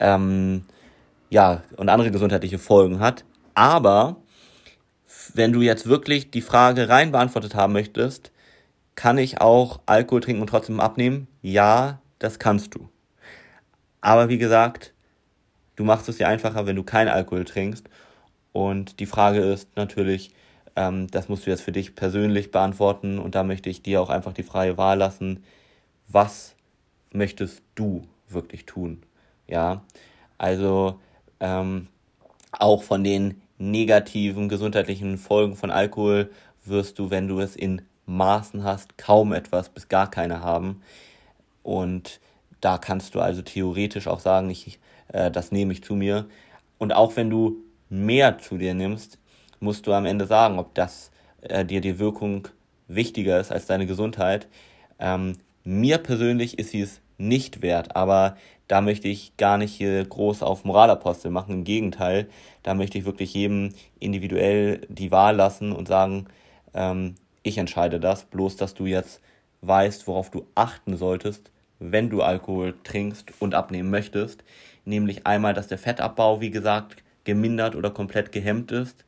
ähm, 0.00 0.62
ja 1.30 1.62
und 1.76 1.88
andere 1.88 2.10
gesundheitliche 2.10 2.58
Folgen 2.58 3.00
hat. 3.00 3.24
Aber 3.54 4.16
wenn 5.34 5.52
du 5.52 5.60
jetzt 5.60 5.86
wirklich 5.86 6.30
die 6.30 6.42
Frage 6.42 6.88
rein 6.88 7.12
beantwortet 7.12 7.54
haben 7.54 7.72
möchtest, 7.72 8.32
kann 8.94 9.18
ich 9.18 9.40
auch 9.40 9.80
Alkohol 9.86 10.20
trinken 10.20 10.40
und 10.40 10.48
trotzdem 10.48 10.80
abnehmen? 10.80 11.28
Ja, 11.42 12.00
das 12.18 12.38
kannst 12.38 12.74
du. 12.74 12.88
Aber 14.00 14.28
wie 14.28 14.38
gesagt, 14.38 14.92
du 15.76 15.84
machst 15.84 16.08
es 16.08 16.16
dir 16.16 16.28
einfacher, 16.28 16.66
wenn 16.66 16.76
du 16.76 16.82
keinen 16.82 17.08
Alkohol 17.08 17.44
trinkst. 17.44 17.88
Und 18.52 19.00
die 19.00 19.06
Frage 19.06 19.40
ist 19.40 19.68
natürlich, 19.76 20.32
ähm, 20.76 21.08
das 21.10 21.28
musst 21.28 21.46
du 21.46 21.50
jetzt 21.50 21.62
für 21.62 21.72
dich 21.72 21.94
persönlich 21.94 22.50
beantworten. 22.50 23.18
Und 23.18 23.34
da 23.34 23.44
möchte 23.44 23.70
ich 23.70 23.82
dir 23.82 24.00
auch 24.00 24.10
einfach 24.10 24.32
die 24.32 24.42
freie 24.42 24.76
Wahl 24.76 24.98
lassen. 24.98 25.44
Was 26.08 26.54
möchtest 27.12 27.62
du 27.74 28.06
wirklich 28.28 28.66
tun? 28.66 29.02
Ja, 29.46 29.82
also 30.38 30.98
ähm, 31.40 31.88
auch 32.52 32.82
von 32.82 33.04
den 33.04 33.40
negativen 33.58 34.48
gesundheitlichen 34.48 35.18
Folgen 35.18 35.56
von 35.56 35.70
Alkohol 35.70 36.30
wirst 36.64 36.98
du, 36.98 37.10
wenn 37.10 37.28
du 37.28 37.40
es 37.40 37.56
in 37.56 37.82
Maßen 38.06 38.64
hast, 38.64 38.96
kaum 38.96 39.32
etwas 39.32 39.68
bis 39.68 39.88
gar 39.88 40.10
keine 40.10 40.40
haben. 40.42 40.80
Und 41.62 42.20
da 42.60 42.78
kannst 42.78 43.14
du 43.14 43.20
also 43.20 43.42
theoretisch 43.42 44.06
auch 44.06 44.20
sagen, 44.20 44.48
ich, 44.50 44.78
äh, 45.12 45.30
das 45.30 45.52
nehme 45.52 45.72
ich 45.72 45.82
zu 45.82 45.94
mir. 45.94 46.26
Und 46.78 46.92
auch 46.92 47.16
wenn 47.16 47.30
du 47.30 47.56
mehr 47.90 48.38
zu 48.38 48.56
dir 48.56 48.74
nimmst, 48.74 49.18
musst 49.60 49.86
du 49.86 49.92
am 49.92 50.06
Ende 50.06 50.26
sagen, 50.26 50.58
ob 50.58 50.74
das 50.74 51.10
äh, 51.42 51.64
dir 51.64 51.80
die 51.80 51.98
Wirkung 51.98 52.48
wichtiger 52.86 53.38
ist 53.38 53.52
als 53.52 53.66
deine 53.66 53.86
Gesundheit. 53.86 54.48
Ähm, 54.98 55.34
mir 55.64 55.98
persönlich 55.98 56.58
ist 56.58 56.70
sie 56.70 56.80
es 56.80 57.00
nicht 57.18 57.62
wert, 57.62 57.94
aber 57.96 58.36
da 58.68 58.80
möchte 58.80 59.08
ich 59.08 59.36
gar 59.36 59.58
nicht 59.58 59.74
hier 59.74 60.04
groß 60.04 60.42
auf 60.42 60.64
Moralapostel 60.64 61.30
machen. 61.30 61.54
Im 61.54 61.64
Gegenteil, 61.64 62.28
da 62.62 62.74
möchte 62.74 62.98
ich 62.98 63.04
wirklich 63.04 63.34
jedem 63.34 63.74
individuell 63.98 64.82
die 64.88 65.10
Wahl 65.10 65.36
lassen 65.36 65.72
und 65.72 65.88
sagen, 65.88 66.26
ähm, 66.74 67.16
ich 67.42 67.58
entscheide 67.58 67.98
das, 67.98 68.24
bloß 68.24 68.56
dass 68.56 68.74
du 68.74 68.86
jetzt 68.86 69.20
weißt, 69.62 70.06
worauf 70.06 70.30
du 70.30 70.46
achten 70.54 70.96
solltest, 70.96 71.50
wenn 71.78 72.10
du 72.10 72.22
Alkohol 72.22 72.74
trinkst 72.84 73.32
und 73.40 73.54
abnehmen 73.54 73.90
möchtest. 73.90 74.44
Nämlich 74.84 75.26
einmal, 75.26 75.54
dass 75.54 75.68
der 75.68 75.78
Fettabbau, 75.78 76.40
wie 76.40 76.50
gesagt, 76.50 77.02
gemindert 77.24 77.74
oder 77.74 77.90
komplett 77.90 78.32
gehemmt 78.32 78.70
ist 78.70 79.04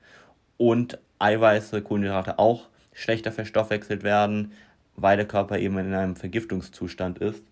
und 0.57 0.99
Eiweiße, 1.19 1.83
Kohlenhydrate 1.83 2.39
auch 2.39 2.69
schlechter 2.93 3.31
verstoffwechselt 3.31 4.03
werden, 4.03 4.53
weil 4.97 5.17
der 5.17 5.27
Körper 5.27 5.59
eben 5.59 5.79
in 5.79 5.95
einem 5.95 6.17
Vergiftungszustand 6.17 7.19
ist 7.19 7.43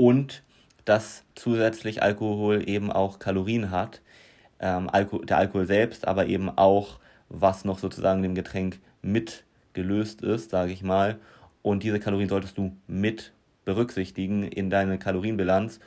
und 0.00 0.42
dass 0.86 1.24
zusätzlich 1.34 2.02
Alkohol 2.02 2.66
eben 2.66 2.90
auch 2.90 3.18
Kalorien 3.18 3.70
hat, 3.70 4.00
ähm, 4.58 4.88
Alko 4.88 5.18
der 5.18 5.36
Alkohol 5.36 5.66
selbst, 5.66 6.08
aber 6.08 6.24
eben 6.24 6.48
auch, 6.48 6.98
was 7.28 7.66
noch 7.66 7.78
sozusagen 7.78 8.22
dem 8.22 8.34
Getränk 8.34 8.80
mitgelöst 9.02 10.22
ist, 10.22 10.48
sage 10.52 10.72
ich 10.72 10.82
mal. 10.82 11.18
Und 11.60 11.82
diese 11.82 12.00
Kalorien 12.00 12.30
solltest 12.30 12.56
du 12.56 12.74
mit 12.86 13.34
berücksichtigen 13.66 14.42
in 14.42 14.70
deine 14.70 14.98
Kalorienbilanz, 14.98 15.80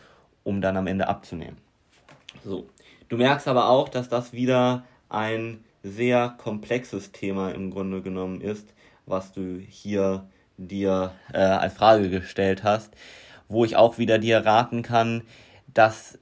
um 0.43 0.61
dann 0.61 0.77
am 0.77 0.85
Ende 0.85 1.07
abzunehmen. 1.07 1.57
So, 2.45 2.69
du 3.09 3.17
merkst 3.17 3.47
aber 3.47 3.67
auch, 3.67 3.89
dass 3.89 4.09
das 4.09 4.31
wieder 4.31 4.85
ein 5.09 5.63
sehr 5.81 6.35
komplexes 6.37 7.11
Thema 7.11 7.49
im 7.49 7.71
Grunde 7.71 8.03
genommen 8.03 8.41
ist, 8.41 8.75
was 9.07 9.31
du 9.31 9.57
hier 9.57 10.27
dir 10.57 11.13
äh, 11.33 11.39
als 11.39 11.73
Frage 11.73 12.11
gestellt 12.11 12.63
hast, 12.63 12.93
wo 13.53 13.65
ich 13.65 13.75
auch 13.75 13.97
wieder 13.97 14.19
dir 14.19 14.45
raten 14.45 14.81
kann, 14.81 15.21
dass 15.73 16.19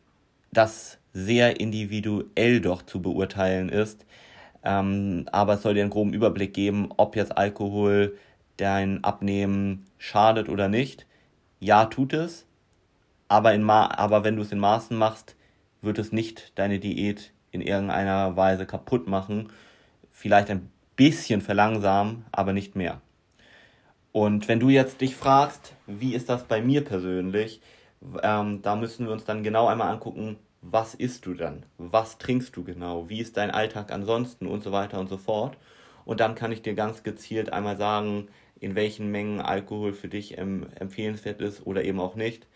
das 0.52 1.00
sehr 1.14 1.60
individuell 1.60 2.62
doch 2.62 2.82
zu 2.84 3.02
beurteilen 3.02 3.70
ist. 3.70 4.06
Ähm, 4.64 5.26
aber 5.32 5.56
es 5.56 5.64
soll 5.64 5.74
dir 5.74 5.82
einen 5.82 5.90
groben 5.90 6.14
Überblick 6.14 6.54
geben, 6.54 6.90
ob 6.98 7.16
jetzt 7.16 7.38
Alkohol 7.38 8.18
dein 8.58 9.04
Abnehmen 9.04 9.86
schadet 9.98 10.50
oder 10.50 10.68
nicht. 10.68 11.08
Ja, 11.60 11.86
tut 11.86 12.14
es. 12.14 12.46
Aber, 13.28 13.54
in 13.54 13.64
Ma 13.64 13.88
aber 13.88 14.24
wenn 14.24 14.36
du 14.36 14.42
es 14.42 14.52
in 14.52 14.60
Maßen 14.60 14.96
machst, 14.96 15.36
wird 15.82 15.98
es 15.98 16.12
nicht 16.12 16.58
deine 16.60 16.80
Diät 16.80 17.32
in 17.52 17.62
irgendeiner 17.62 18.36
Weise 18.36 18.66
kaputt 18.66 19.08
machen. 19.08 19.50
Vielleicht 20.12 20.50
ein 20.50 20.70
bisschen 20.96 21.42
verlangsamen, 21.42 22.26
aber 22.32 22.54
nicht 22.54 22.76
mehr. 22.76 23.02
Und 24.12 24.48
wenn 24.48 24.60
du 24.60 24.70
jetzt 24.70 25.02
dich 25.02 25.16
fragst, 25.16 25.74
wie 25.88 26.16
ist 26.16 26.30
das 26.30 26.44
bei 26.44 26.62
mir 26.62 26.84
persönlich, 26.84 27.62
ähm, 28.22 28.62
da 28.62 28.76
müssen 28.76 29.06
wir 29.06 29.14
uns 29.14 29.26
dann 29.26 29.44
genau 29.44 29.68
einmal 29.68 29.90
angucken, 29.90 30.38
was 30.62 30.94
isst 30.94 31.26
du 31.26 31.34
dann? 31.34 31.66
Was 31.78 32.18
trinkst 32.18 32.56
du 32.56 32.64
genau? 32.64 33.10
Wie 33.10 33.20
ist 33.20 33.38
dein 33.38 33.52
Alltag 33.52 33.92
ansonsten 33.92 34.48
und 34.48 34.64
so 34.64 34.72
weiter 34.72 35.00
und 35.00 35.10
so 35.10 35.18
fort. 35.18 35.58
Und 36.06 36.20
dann 36.20 36.36
kann 36.36 36.52
ich 36.52 36.62
dir 36.62 36.74
ganz 36.74 37.04
gezielt 37.04 37.54
einmal 37.54 37.78
sagen, 37.78 38.28
in 38.60 38.76
welchen 38.76 39.10
Mengen 39.12 39.42
Alkohol 39.42 39.94
für 39.94 40.08
dich 40.08 40.38
empfehlenswert 40.38 41.42
ist 41.42 41.66
oder 41.66 41.84
eben 41.84 42.00
auch 42.00 42.16
nicht. 42.16 42.48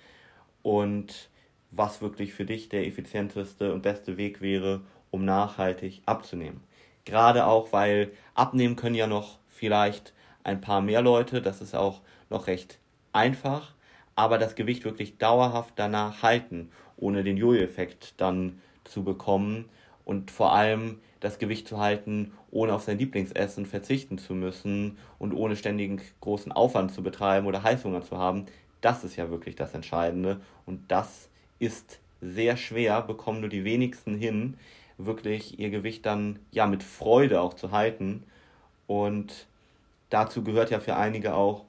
Und 0.61 1.29
was 1.71 2.01
wirklich 2.01 2.33
für 2.33 2.45
dich 2.45 2.69
der 2.69 2.85
effizienteste 2.85 3.73
und 3.73 3.81
beste 3.81 4.17
Weg 4.17 4.41
wäre, 4.41 4.81
um 5.09 5.25
nachhaltig 5.25 6.01
abzunehmen. 6.05 6.61
Gerade 7.05 7.45
auch, 7.45 7.71
weil 7.71 8.11
abnehmen 8.33 8.75
können 8.75 8.95
ja 8.95 9.07
noch 9.07 9.39
vielleicht 9.47 10.13
ein 10.45 10.61
paar 10.61 10.79
mehr 10.79 11.01
Leute, 11.01 11.41
das 11.41 11.59
ist 11.59 11.75
auch 11.75 11.99
noch 12.29 12.47
recht 12.47 12.79
einfach, 13.11 13.73
aber 14.15 14.37
das 14.37 14.55
Gewicht 14.55 14.85
wirklich 14.85 15.17
dauerhaft 15.17 15.73
danach 15.75 16.23
halten 16.23 16.69
ohne 16.97 17.23
den 17.23 17.37
Jojo-Effekt 17.37 18.13
dann 18.17 18.61
zu 18.83 19.03
bekommen 19.03 19.65
und 20.05 20.31
vor 20.31 20.53
allem 20.53 20.99
das 21.19 21.39
Gewicht 21.39 21.67
zu 21.67 21.79
halten, 21.79 22.33
ohne 22.51 22.73
auf 22.73 22.83
sein 22.83 22.97
Lieblingsessen 22.97 23.65
verzichten 23.65 24.17
zu 24.17 24.33
müssen 24.33 24.97
und 25.17 25.33
ohne 25.33 25.55
ständigen 25.55 26.01
großen 26.21 26.51
Aufwand 26.51 26.93
zu 26.93 27.01
betreiben 27.01 27.47
oder 27.47 27.63
Heißhunger 27.63 28.03
zu 28.03 28.17
haben, 28.17 28.45
das 28.81 29.03
ist 29.03 29.15
ja 29.15 29.29
wirklich 29.29 29.55
das 29.55 29.73
Entscheidende 29.73 30.41
und 30.65 30.79
das 30.89 31.29
ist 31.57 31.99
sehr 32.21 32.57
schwer, 32.57 33.01
bekommen 33.01 33.41
nur 33.41 33.49
die 33.49 33.63
wenigsten 33.63 34.15
hin, 34.15 34.57
wirklich 34.97 35.59
ihr 35.59 35.69
Gewicht 35.69 36.05
dann 36.05 36.39
ja 36.51 36.67
mit 36.67 36.83
Freude 36.83 37.41
auch 37.41 37.55
zu 37.55 37.71
halten 37.71 38.23
und 38.87 39.47
dazu 40.15 40.45
gehört 40.45 40.71
ja 40.71 40.79
für 40.79 40.95
einige 40.95 41.35
auch, 41.35 41.65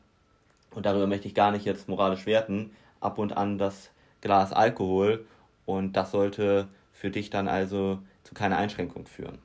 und 0.70 0.86
darüber 0.86 1.08
möchte 1.08 1.26
ich 1.26 1.34
gar 1.34 1.50
nicht 1.50 1.64
jetzt 1.64 1.88
moralisch 1.88 2.26
werten, 2.26 2.70
ab 3.00 3.18
und 3.18 3.36
an 3.36 3.58
das 3.58 3.90
Glas 4.20 4.52
Alkohol 4.52 5.26
und 5.64 5.94
das 5.94 6.12
sollte 6.12 6.68
für 6.92 7.10
dich 7.10 7.28
dann 7.28 7.48
also 7.48 7.98
zu 8.22 8.34
keiner 8.34 8.56
Einschränkung 8.56 9.06
führen. 9.06 9.38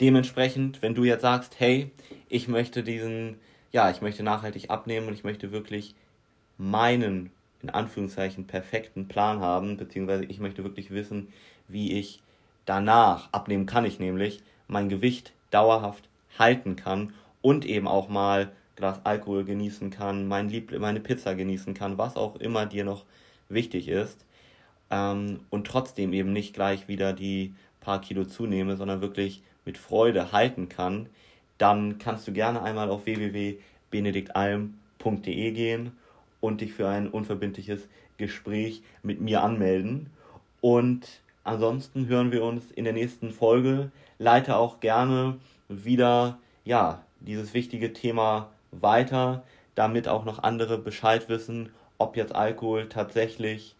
Dementsprechend, 0.00 0.82
wenn 0.82 0.94
du 0.94 1.02
jetzt 1.02 1.22
sagst, 1.22 1.58
hey, 1.58 1.90
ich 2.28 2.46
möchte 2.46 2.84
diesen, 2.84 3.40
ja, 3.72 3.90
ich 3.90 4.02
möchte 4.02 4.22
nachhaltig 4.22 4.70
abnehmen 4.70 5.08
und 5.08 5.14
ich 5.14 5.24
möchte 5.24 5.50
wirklich 5.50 5.96
meinen, 6.58 7.32
in 7.60 7.70
Anführungszeichen, 7.70 8.46
perfekten 8.46 9.08
Plan 9.08 9.40
haben, 9.40 9.76
beziehungsweise 9.76 10.24
ich 10.24 10.38
möchte 10.38 10.62
wirklich 10.62 10.92
wissen, 10.92 11.32
wie 11.66 11.98
ich 11.98 12.22
danach, 12.66 13.32
abnehmen 13.32 13.66
kann 13.66 13.84
ich 13.84 13.98
nämlich, 13.98 14.42
mein 14.68 14.88
Gewicht 14.88 15.32
dauerhaft 15.50 16.08
halten 16.38 16.76
kann 16.76 17.12
und 17.42 17.64
eben 17.64 17.88
auch 17.88 18.08
mal 18.08 18.52
Glas 18.76 19.00
Alkohol 19.04 19.44
genießen 19.44 19.90
kann, 19.90 20.28
mein 20.28 20.48
Lieb 20.48 20.78
meine 20.78 21.00
Pizza 21.00 21.34
genießen 21.34 21.74
kann, 21.74 21.98
was 21.98 22.16
auch 22.16 22.36
immer 22.36 22.66
dir 22.66 22.84
noch 22.84 23.04
wichtig 23.48 23.88
ist. 23.88 24.24
Ähm, 24.90 25.40
und 25.50 25.66
trotzdem 25.66 26.12
eben 26.12 26.32
nicht 26.32 26.54
gleich 26.54 26.86
wieder 26.88 27.12
die 27.12 27.54
paar 27.80 28.00
Kilo 28.00 28.24
zunehme, 28.24 28.76
sondern 28.76 29.00
wirklich 29.00 29.42
mit 29.64 29.78
Freude 29.78 30.32
halten 30.32 30.68
kann, 30.68 31.08
dann 31.58 31.98
kannst 31.98 32.26
du 32.28 32.32
gerne 32.32 32.62
einmal 32.62 32.90
auf 32.90 33.06
www.benediktalm.de 33.06 35.52
gehen 35.52 35.92
und 36.40 36.60
dich 36.60 36.72
für 36.72 36.88
ein 36.88 37.08
unverbindliches 37.08 37.88
Gespräch 38.16 38.82
mit 39.02 39.20
mir 39.20 39.42
anmelden. 39.42 40.10
Und 40.60 41.20
ansonsten 41.44 42.06
hören 42.06 42.32
wir 42.32 42.42
uns 42.44 42.70
in 42.70 42.84
der 42.84 42.92
nächsten 42.92 43.32
Folge. 43.32 43.90
Leite 44.18 44.56
auch 44.56 44.80
gerne 44.80 45.38
wieder 45.68 46.38
ja, 46.68 47.02
dieses 47.20 47.54
wichtige 47.54 47.94
Thema 47.94 48.50
weiter, 48.72 49.42
damit 49.74 50.06
auch 50.06 50.26
noch 50.26 50.42
andere 50.42 50.76
Bescheid 50.76 51.30
wissen, 51.30 51.70
ob 51.96 52.14
jetzt 52.14 52.34
Alkohol 52.34 52.90
tatsächlich 52.90 53.74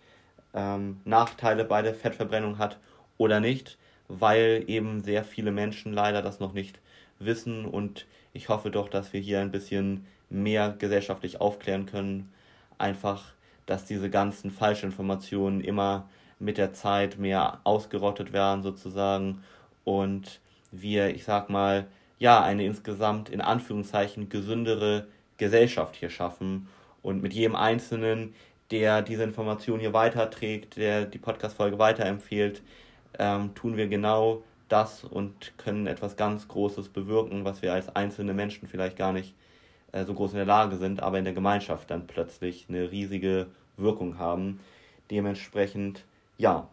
ähm, 0.54 0.98
Nachteile 1.04 1.66
bei 1.66 1.82
der 1.82 1.94
Fettverbrennung 1.94 2.56
hat 2.56 2.78
oder 3.18 3.40
nicht, 3.40 3.76
weil 4.08 4.64
eben 4.68 5.02
sehr 5.02 5.22
viele 5.22 5.50
Menschen 5.50 5.92
leider 5.92 6.22
das 6.22 6.40
noch 6.40 6.54
nicht 6.54 6.80
wissen 7.18 7.66
und 7.66 8.06
ich 8.32 8.48
hoffe 8.48 8.70
doch, 8.70 8.88
dass 8.88 9.12
wir 9.12 9.20
hier 9.20 9.40
ein 9.40 9.50
bisschen 9.50 10.06
mehr 10.30 10.74
gesellschaftlich 10.78 11.42
aufklären 11.42 11.84
können. 11.84 12.32
Einfach, 12.78 13.34
dass 13.66 13.84
diese 13.84 14.08
ganzen 14.08 14.50
Falschinformationen 14.50 15.60
immer 15.60 16.08
mit 16.38 16.56
der 16.56 16.72
Zeit 16.72 17.18
mehr 17.18 17.60
ausgerottet 17.64 18.32
werden 18.32 18.62
sozusagen 18.62 19.44
und 19.84 20.40
wir, 20.70 21.14
ich 21.14 21.24
sag 21.24 21.50
mal, 21.50 21.86
ja, 22.18 22.42
eine 22.42 22.64
insgesamt 22.64 23.28
in 23.28 23.40
Anführungszeichen 23.40 24.28
gesündere 24.28 25.06
Gesellschaft 25.36 25.96
hier 25.96 26.10
schaffen 26.10 26.68
und 27.02 27.22
mit 27.22 27.32
jedem 27.32 27.56
Einzelnen, 27.56 28.34
der 28.70 29.02
diese 29.02 29.22
Information 29.22 29.80
hier 29.80 29.92
weiterträgt, 29.92 30.76
der 30.76 31.06
die 31.06 31.18
Podcast-Folge 31.18 31.78
weiterempfiehlt, 31.78 32.62
ähm, 33.18 33.54
tun 33.54 33.76
wir 33.76 33.88
genau 33.88 34.42
das 34.68 35.04
und 35.04 35.56
können 35.56 35.86
etwas 35.86 36.16
ganz 36.16 36.46
Großes 36.48 36.90
bewirken, 36.90 37.44
was 37.44 37.62
wir 37.62 37.72
als 37.72 37.94
einzelne 37.94 38.34
Menschen 38.34 38.68
vielleicht 38.68 38.96
gar 38.96 39.12
nicht 39.12 39.34
äh, 39.92 40.04
so 40.04 40.12
groß 40.12 40.32
in 40.32 40.36
der 40.38 40.46
Lage 40.46 40.76
sind, 40.76 41.02
aber 41.02 41.18
in 41.18 41.24
der 41.24 41.32
Gemeinschaft 41.32 41.90
dann 41.90 42.06
plötzlich 42.06 42.66
eine 42.68 42.90
riesige 42.90 43.46
Wirkung 43.76 44.18
haben. 44.18 44.60
Dementsprechend, 45.10 46.04
ja, 46.36 46.68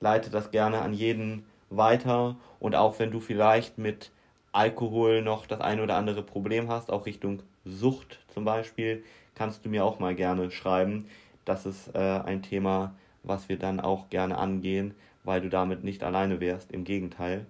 leite 0.00 0.30
das 0.30 0.50
gerne 0.50 0.80
an 0.80 0.92
jeden 0.92 1.46
weiter 1.70 2.36
und 2.60 2.74
auch 2.74 2.98
wenn 2.98 3.10
du 3.10 3.20
vielleicht 3.20 3.78
mit 3.78 4.10
Alkohol 4.52 5.22
noch 5.22 5.46
das 5.46 5.60
eine 5.60 5.82
oder 5.82 5.96
andere 5.96 6.22
Problem 6.22 6.68
hast, 6.68 6.90
auch 6.90 7.06
Richtung 7.06 7.42
Sucht 7.64 8.18
zum 8.32 8.44
Beispiel, 8.44 9.04
kannst 9.34 9.64
du 9.64 9.68
mir 9.68 9.84
auch 9.84 9.98
mal 9.98 10.14
gerne 10.14 10.50
schreiben. 10.50 11.06
Das 11.44 11.66
ist 11.66 11.94
äh, 11.94 11.98
ein 11.98 12.42
Thema, 12.42 12.94
was 13.22 13.48
wir 13.48 13.58
dann 13.58 13.80
auch 13.80 14.10
gerne 14.10 14.38
angehen, 14.38 14.94
weil 15.24 15.40
du 15.40 15.48
damit 15.48 15.84
nicht 15.84 16.02
alleine 16.02 16.40
wärst, 16.40 16.72
im 16.72 16.84
Gegenteil. 16.84 17.46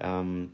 Ähm, 0.00 0.52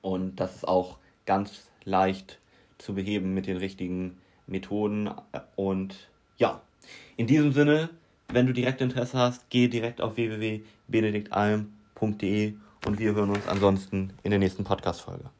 und 0.00 0.36
das 0.36 0.56
ist 0.56 0.66
auch 0.66 0.98
ganz 1.26 1.68
leicht 1.84 2.38
zu 2.78 2.94
beheben 2.94 3.34
mit 3.34 3.46
den 3.46 3.58
richtigen 3.58 4.18
Methoden. 4.46 5.10
Und 5.56 6.08
ja, 6.36 6.60
in 7.16 7.26
diesem 7.26 7.52
Sinne, 7.52 7.90
wenn 8.28 8.46
du 8.46 8.52
direkt 8.52 8.80
Interesse 8.80 9.18
hast, 9.18 9.50
geh 9.50 9.66
direkt 9.68 10.00
auf 10.00 10.16
www.benediktalm.de 10.16 12.54
und 12.86 12.98
wir 12.98 13.14
hören 13.14 13.30
uns 13.30 13.46
ansonsten 13.46 14.12
in 14.22 14.30
der 14.30 14.38
nächsten 14.38 14.64
Podcast-Folge. 14.64 15.30